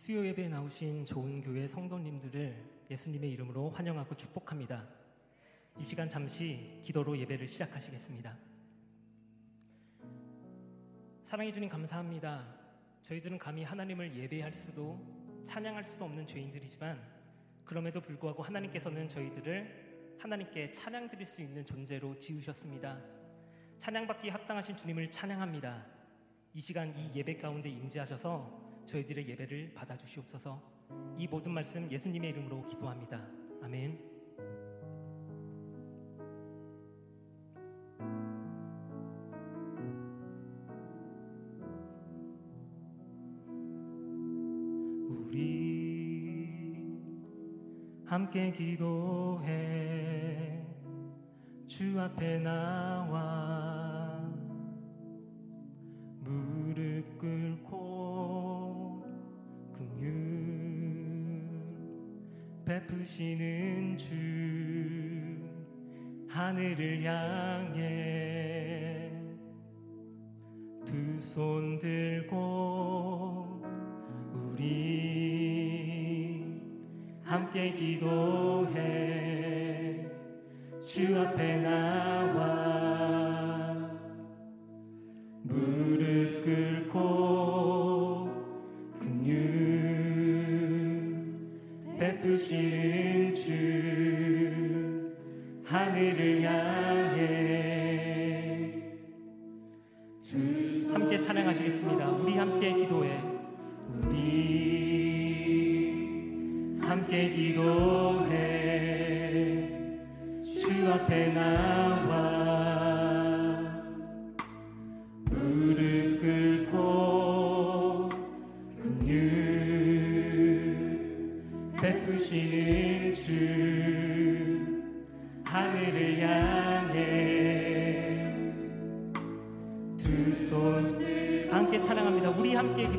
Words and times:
수요 0.00 0.26
예배에 0.26 0.48
나오신 0.48 1.04
좋은 1.04 1.42
교회 1.42 1.68
성도님들을 1.68 2.56
예수님의 2.90 3.32
이름으로 3.32 3.68
환영하고 3.68 4.14
축복합니다. 4.14 4.88
이 5.78 5.82
시간 5.82 6.08
잠시 6.08 6.80
기도로 6.84 7.18
예배를 7.18 7.46
시작하시겠습니다. 7.46 8.34
사랑해 11.22 11.52
주님 11.52 11.68
감사합니다. 11.68 12.46
저희들은 13.02 13.36
감히 13.36 13.62
하나님을 13.62 14.16
예배할 14.16 14.54
수도 14.54 14.98
찬양할 15.44 15.84
수도 15.84 16.06
없는 16.06 16.26
죄인들이지만 16.26 16.98
그럼에도 17.66 18.00
불구하고 18.00 18.42
하나님께서는 18.42 19.06
저희들을 19.06 20.16
하나님께 20.18 20.70
찬양 20.70 21.10
드릴 21.10 21.26
수 21.26 21.42
있는 21.42 21.66
존재로 21.66 22.18
지으셨습니다. 22.18 22.98
찬양받기 23.76 24.30
합당하신 24.30 24.76
주님을 24.76 25.10
찬양합니다. 25.10 25.84
이 26.54 26.60
시간 26.60 26.96
이 26.96 27.14
예배 27.14 27.36
가운데 27.36 27.68
임재하셔서 27.68 28.69
저희들의 28.90 29.28
예배를 29.28 29.72
받아주시옵소서 29.72 30.60
이 31.16 31.28
모든 31.28 31.52
말씀 31.52 31.88
예수님의 31.90 32.30
이름으로 32.30 32.66
기도합니다. 32.66 33.24
아멘. 33.62 34.10
우리 45.08 46.84
함께 48.04 48.50
기도해 48.50 49.70
주 51.68 52.00
앞에 52.00 52.40
나와 52.40 54.20
무릎 56.18 57.18
꿇고 57.18 57.89
베푸시는 62.70 63.98
주 63.98 64.14
하늘을 66.28 67.02
향해 67.02 67.90
두 70.86 71.18
손 71.18 71.78
들고 71.80 73.60
우리 74.32 74.62
함께 77.24 77.72
기도해. 77.72 78.78
주 80.86 81.18
앞에 81.18 81.56
나와 81.62 82.40
무릎 85.42 86.44
꿇고 86.44 87.19
베 92.48 92.69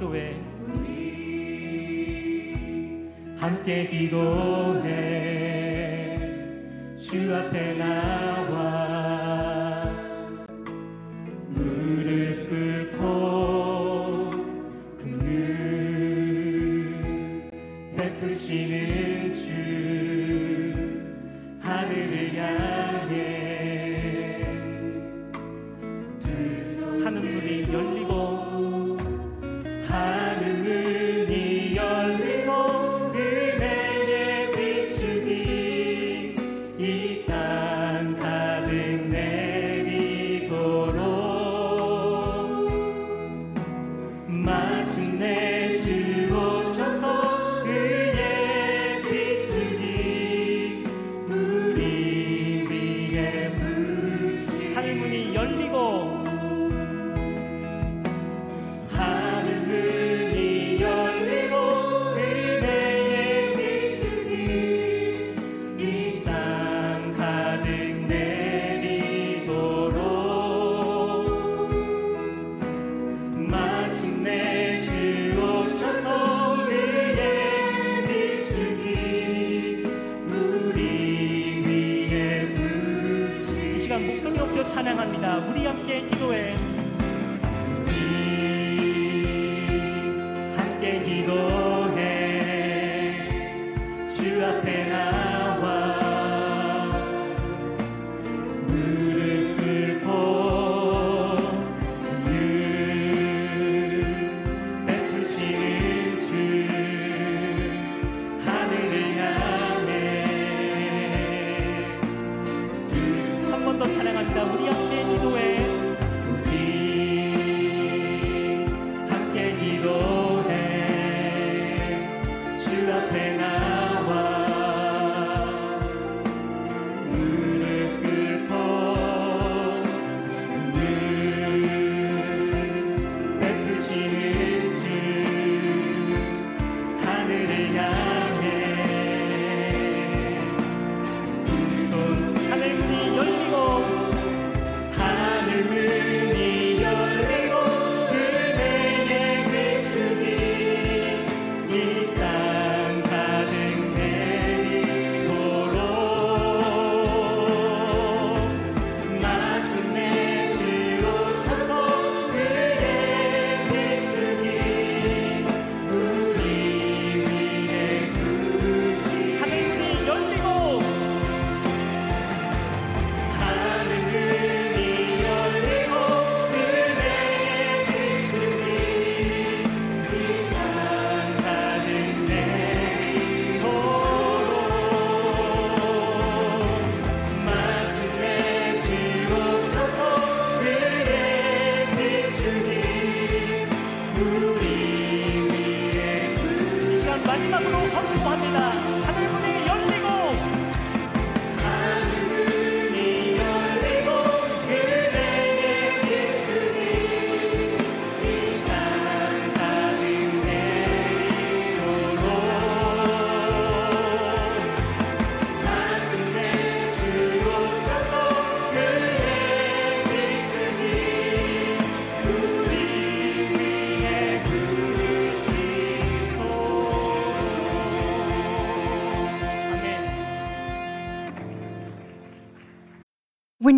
기도해. 0.00 0.34
함께 3.38 3.86
기도해 3.86 5.29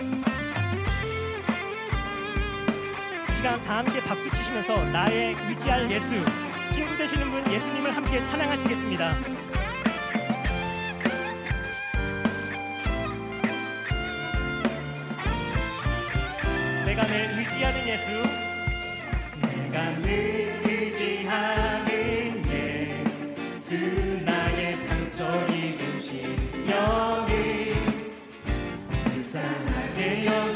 이 0.00 0.04
시간 3.36 3.62
다 3.64 3.78
함께 3.78 4.00
박수 4.00 4.28
치시면서 4.30 4.84
나의 4.90 5.36
의지할 5.48 5.88
예수 5.90 6.24
친구 6.72 6.96
되시는 6.96 7.30
분 7.30 7.46
예수님을 7.52 7.94
함께 7.94 8.24
찬양하시겠습니다. 8.24 9.14
내가 16.86 17.04
늘 17.06 17.38
의지하는 17.38 17.88
예수 17.88 18.10
내가 19.42 19.94
늘 20.00 20.62
의지하는 20.64 22.42
예수 23.52 23.74
나의 24.24 24.76
상처 24.76 25.46
입으신 25.46 26.36
영이 26.66 27.63
불쌍 29.94 30.53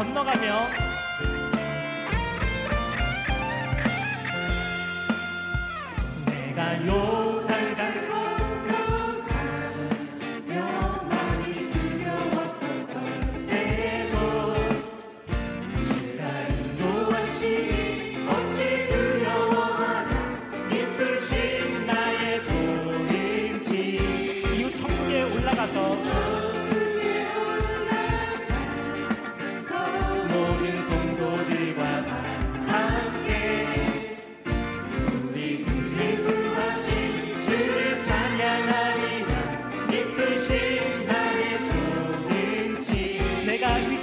건너가며 0.00 0.89
지 43.60 43.99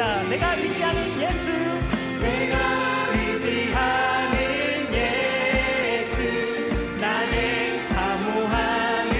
고백합니다. 0.00 0.22
내가 0.28 0.54
의지하는 0.54 1.00
예수. 1.20 1.52
내가 2.22 2.56
의지하는 3.12 4.34
예수. 4.94 6.14
나의 6.98 7.78
사모하는 7.88 9.12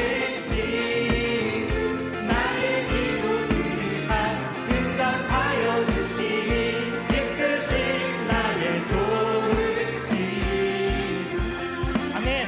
지 0.43 1.69
나의 2.27 2.89
기도 2.89 3.25
들으사 3.49 4.11
응답하여 4.73 5.85
주시니 5.85 6.51
이끄신 7.13 7.71
나의 8.29 8.63
좋은 8.87 10.01
친구 10.01 11.33
아멘. 12.17 12.47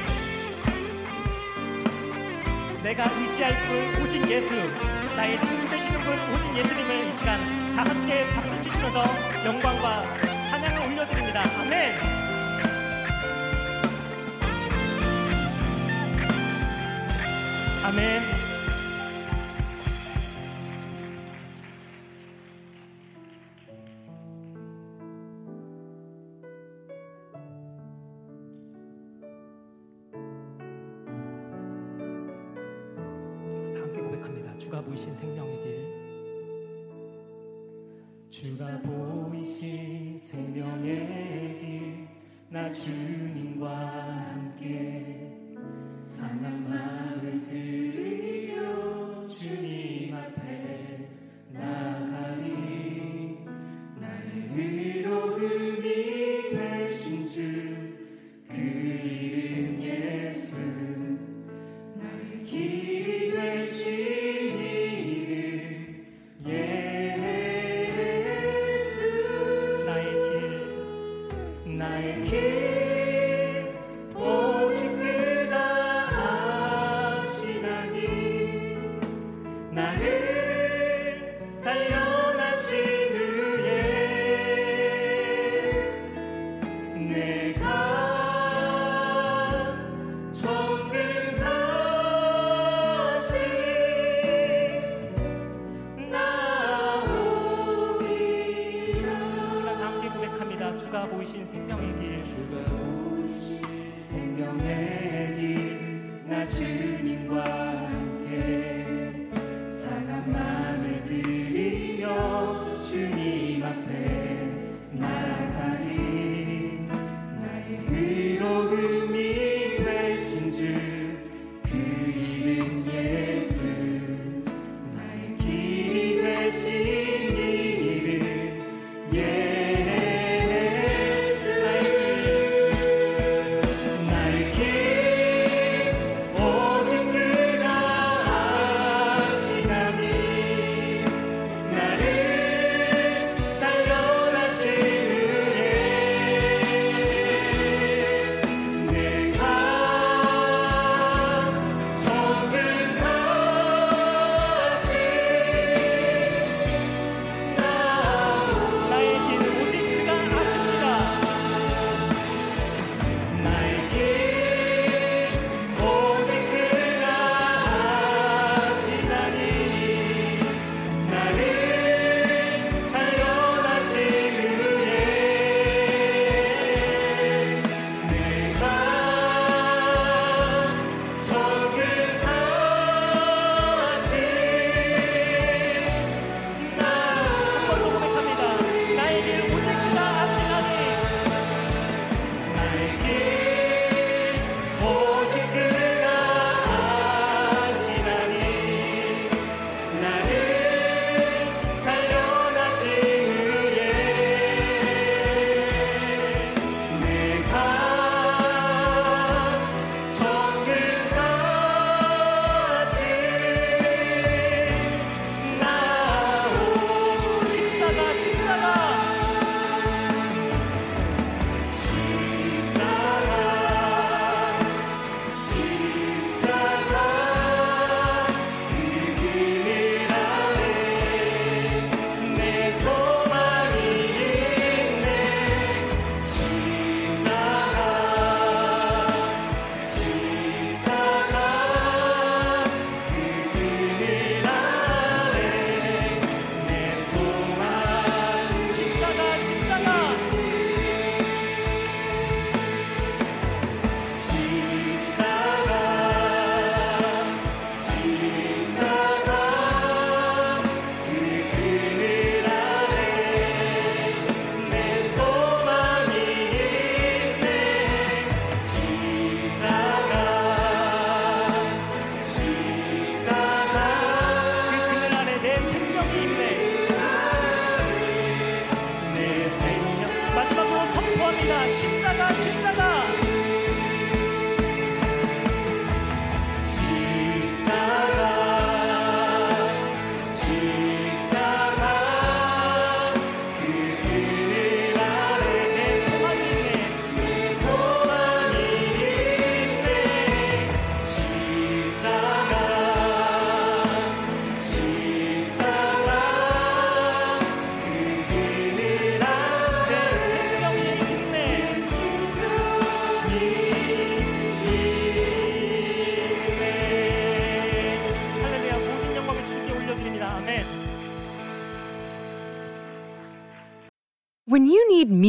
내가 2.83 2.99
의지할 3.11 3.45
분 3.61 4.03
오직 4.03 4.13
예수 4.29 4.51
나의 5.15 5.39
친구 5.41 5.72
분 6.03 6.13
오직 6.33 6.57
예수님을 6.57 7.07
이 7.07 7.17
시간 7.17 7.39
다 7.75 7.83
함께 7.83 8.25
박수 8.35 8.61
치시면서 8.61 9.03
영광과 9.45 10.03
찬양을 10.49 10.91
올려드립니다 10.91 11.43
아멘 11.61 11.93
아멘 17.85 18.21
다 33.73 33.79
함께 33.81 33.99
고백합니다. 34.01 34.53
주가 34.57 34.81
보이신 34.81 35.15
생명의 35.15 35.61
길. 35.61 35.82
주 38.43 38.49